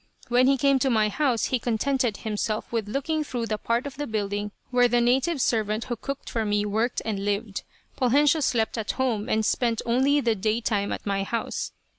When 0.29 0.47
he 0.47 0.57
came 0.57 0.79
to 0.79 0.89
my 0.89 1.09
house 1.09 1.45
he 1.53 1.59
contented 1.59 2.17
himself 2.17 2.71
with 2.71 2.89
looking 2.89 3.23
through 3.23 3.45
the 3.45 3.59
part 3.59 3.85
of 3.85 3.97
the 3.97 4.07
building 4.07 4.51
where 4.71 4.87
the 4.87 4.99
native 4.99 5.39
servant 5.39 5.83
who 5.83 5.95
cooked 5.95 6.27
for 6.27 6.43
me 6.43 6.65
worked 6.65 7.03
and 7.05 7.23
lived. 7.23 7.61
Poljensio 7.99 8.41
slept 8.41 8.79
at 8.79 8.93
home, 8.93 9.29
and 9.29 9.45
spent 9.45 9.79
only 9.85 10.19
the 10.19 10.33
daytime 10.33 10.91
at 10.91 11.05
my 11.05 11.21
house. 11.21 11.71